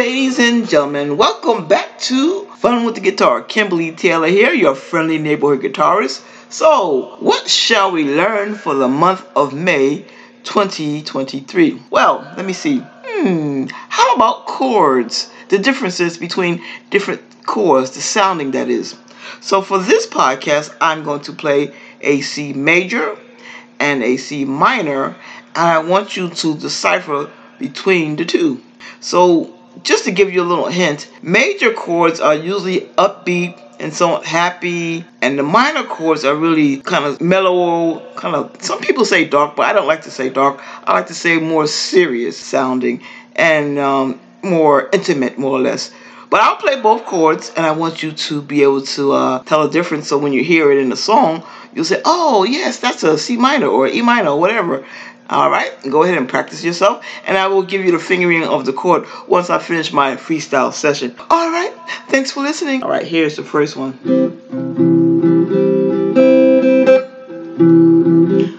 ladies 0.00 0.38
and 0.38 0.66
gentlemen. 0.66 1.18
Welcome 1.18 1.68
back 1.68 1.98
to 1.98 2.46
Fun 2.56 2.86
with 2.86 2.94
the 2.94 3.02
Guitar. 3.02 3.42
Kimberly 3.42 3.92
Taylor 3.92 4.28
here, 4.28 4.50
your 4.50 4.74
friendly 4.74 5.18
neighborhood 5.18 5.60
guitarist. 5.60 6.24
So, 6.50 7.16
what 7.20 7.50
shall 7.50 7.92
we 7.92 8.04
learn 8.04 8.54
for 8.54 8.72
the 8.74 8.88
month 8.88 9.26
of 9.36 9.52
May 9.52 10.06
2023? 10.44 11.82
Well, 11.90 12.26
let 12.34 12.46
me 12.46 12.54
see. 12.54 12.78
Hmm, 12.78 13.66
how 13.90 14.14
about 14.14 14.46
chords? 14.46 15.30
The 15.50 15.58
differences 15.58 16.16
between 16.16 16.64
different 16.88 17.20
chords, 17.44 17.90
the 17.90 18.00
sounding 18.00 18.52
that 18.52 18.70
is. 18.70 18.96
So, 19.42 19.60
for 19.60 19.78
this 19.80 20.06
podcast, 20.06 20.74
I'm 20.80 21.04
going 21.04 21.20
to 21.28 21.34
play 21.34 21.74
a 22.00 22.22
C 22.22 22.54
major 22.54 23.18
and 23.78 24.02
a 24.02 24.16
C 24.16 24.46
minor, 24.46 25.14
and 25.54 25.68
I 25.68 25.80
want 25.80 26.16
you 26.16 26.30
to 26.30 26.56
decipher 26.56 27.30
between 27.58 28.16
the 28.16 28.24
two. 28.24 28.62
So, 29.00 29.59
just 29.82 30.04
to 30.04 30.10
give 30.10 30.32
you 30.32 30.42
a 30.42 30.44
little 30.44 30.66
hint, 30.66 31.10
major 31.22 31.72
chords 31.72 32.20
are 32.20 32.34
usually 32.34 32.80
upbeat 32.98 33.58
and 33.80 33.94
so 33.94 34.20
happy, 34.20 35.04
and 35.22 35.38
the 35.38 35.42
minor 35.42 35.84
chords 35.84 36.24
are 36.24 36.34
really 36.34 36.78
kind 36.82 37.06
of 37.06 37.20
mellow, 37.20 38.00
kind 38.14 38.36
of. 38.36 38.62
Some 38.62 38.80
people 38.80 39.06
say 39.06 39.24
dark, 39.24 39.56
but 39.56 39.66
I 39.66 39.72
don't 39.72 39.86
like 39.86 40.02
to 40.02 40.10
say 40.10 40.28
dark. 40.28 40.60
I 40.86 40.92
like 40.92 41.06
to 41.06 41.14
say 41.14 41.38
more 41.38 41.66
serious 41.66 42.38
sounding 42.38 43.02
and 43.36 43.78
um, 43.78 44.20
more 44.42 44.90
intimate, 44.92 45.38
more 45.38 45.52
or 45.52 45.60
less. 45.60 45.92
But 46.28 46.42
I'll 46.42 46.56
play 46.56 46.80
both 46.80 47.06
chords, 47.06 47.50
and 47.56 47.66
I 47.66 47.72
want 47.72 48.02
you 48.02 48.12
to 48.12 48.42
be 48.42 48.62
able 48.62 48.82
to 48.82 49.12
uh, 49.12 49.42
tell 49.44 49.66
the 49.66 49.72
difference. 49.72 50.08
So 50.08 50.18
when 50.18 50.32
you 50.32 50.44
hear 50.44 50.70
it 50.70 50.78
in 50.78 50.90
the 50.90 50.96
song, 50.96 51.42
you'll 51.74 51.86
say, 51.86 52.02
"Oh, 52.04 52.44
yes, 52.44 52.78
that's 52.78 53.02
a 53.02 53.18
C 53.18 53.36
minor 53.36 53.66
or 53.66 53.88
E 53.88 54.02
minor, 54.02 54.30
or 54.30 54.40
whatever." 54.40 54.84
All 55.30 55.48
right, 55.48 55.70
go 55.88 56.02
ahead 56.02 56.18
and 56.18 56.28
practice 56.28 56.64
yourself, 56.64 57.04
and 57.24 57.38
I 57.38 57.46
will 57.46 57.62
give 57.62 57.84
you 57.84 57.92
the 57.92 58.00
fingering 58.00 58.42
of 58.42 58.66
the 58.66 58.72
chord 58.72 59.06
once 59.28 59.48
I 59.48 59.60
finish 59.60 59.92
my 59.92 60.16
freestyle 60.16 60.72
session. 60.72 61.14
All 61.30 61.52
right, 61.52 61.72
thanks 62.08 62.32
for 62.32 62.42
listening. 62.42 62.82
All 62.82 62.90
right, 62.90 63.06
here's 63.06 63.36
the 63.36 63.44
first 63.44 63.76
one. 63.76 63.96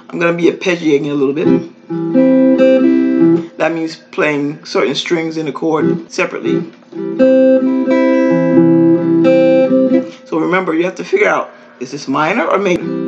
I'm 0.10 0.18
gonna 0.18 0.32
be 0.32 0.50
arpeggiating 0.50 1.12
a 1.12 1.14
little 1.14 1.34
bit. 1.34 1.48
That 3.58 3.74
means 3.74 3.98
playing 3.98 4.64
certain 4.64 4.96
strings 4.96 5.36
in 5.36 5.48
the 5.48 5.52
chord 5.52 6.10
separately. 6.10 6.72
So 10.24 10.40
remember, 10.40 10.74
you 10.74 10.86
have 10.86 10.96
to 10.96 11.04
figure 11.04 11.28
out 11.28 11.52
is 11.82 11.92
this 11.92 12.08
minor 12.08 12.46
or 12.46 12.58
major? 12.60 13.01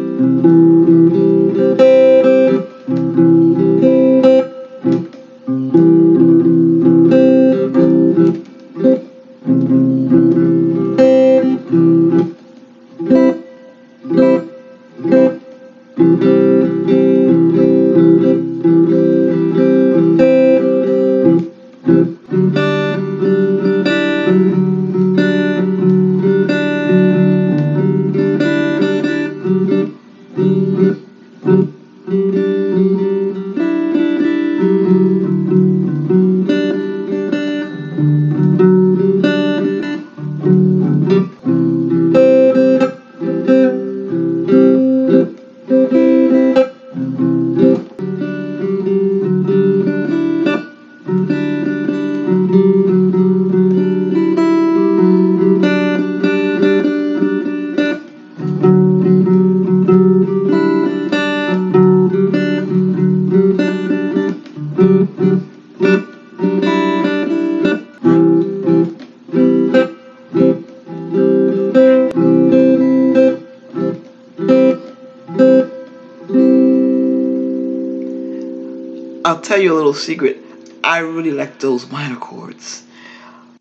I'll 79.26 79.40
tell 79.40 79.60
you 79.60 79.72
a 79.72 79.76
little 79.76 79.94
secret. 79.94 80.38
I 80.84 81.00
really 81.00 81.32
like 81.32 81.60
those 81.60 81.90
minor 81.90 82.18
chords. 82.18 82.84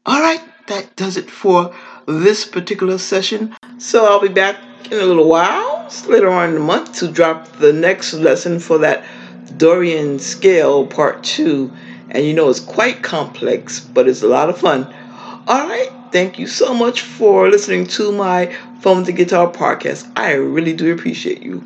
All 0.05 0.21
right, 0.21 0.43
that 0.67 0.97
does 0.97 1.17
it 1.17 1.31
for 1.31 1.73
this 2.07 2.45
particular 2.45 2.99
session. 2.99 3.55
So 3.79 4.05
I'll 4.07 4.21
be 4.21 4.27
back 4.27 4.57
in 4.87 4.99
a 4.99 5.05
little 5.05 5.29
while, 5.29 5.89
later 6.09 6.31
on 6.31 6.49
in 6.49 6.55
the 6.55 6.61
month, 6.61 6.99
to 6.99 7.09
drop 7.09 7.47
the 7.59 7.73
next 7.73 8.15
lesson 8.15 8.59
for 8.59 8.79
that 8.79 9.05
Dorian 9.57 10.19
scale 10.19 10.85
part 10.85 11.23
two. 11.23 11.73
And 12.11 12.25
you 12.25 12.35
know, 12.35 12.51
it's 12.51 12.59
quite 12.59 13.03
complex, 13.05 13.79
but 13.79 14.09
it's 14.09 14.23
a 14.23 14.29
lot 14.29 14.51
of 14.51 14.59
fun. 14.59 14.93
All 15.47 15.69
right, 15.69 15.91
thank 16.11 16.41
you 16.41 16.49
so 16.49 16.75
much 16.75 17.03
for 17.03 17.49
listening 17.49 17.87
to 17.99 18.11
my 18.11 18.57
with 18.85 19.07
the 19.07 19.13
Guitar 19.13 19.49
podcast. 19.49 20.11
I 20.17 20.33
really 20.33 20.73
do 20.73 20.93
appreciate 20.93 21.41
you. 21.41 21.63